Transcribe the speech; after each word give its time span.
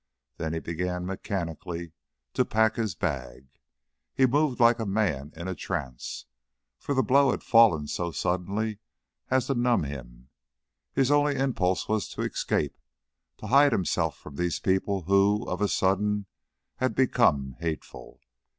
Then 0.37 0.53
he 0.53 0.59
began 0.59 1.05
mechanically 1.05 1.91
to 2.33 2.43
pack 2.43 2.73
his 2.75 2.95
bag. 2.95 3.49
He 4.15 4.25
moved 4.25 4.59
like 4.59 4.79
a 4.79 4.85
man 4.87 5.31
in 5.35 5.47
a 5.47 5.53
trance, 5.53 6.25
for 6.79 6.95
the 6.95 7.03
blow 7.03 7.29
had 7.29 7.43
fallen 7.43 7.85
so 7.85 8.09
suddenly 8.09 8.79
as 9.29 9.45
to 9.45 9.53
numb 9.53 9.83
him; 9.83 10.29
his 10.91 11.11
only 11.11 11.35
impulse 11.35 11.87
was 11.87 12.07
to 12.13 12.23
escape, 12.23 12.79
to 13.37 13.45
hide 13.45 13.73
himself 13.73 14.17
from 14.17 14.37
these 14.37 14.59
people 14.59 15.03
who, 15.03 15.43
of 15.47 15.61
a 15.61 15.67
sudden, 15.67 16.25
had 16.77 16.95
become 16.95 17.55
hateful. 17.59 18.21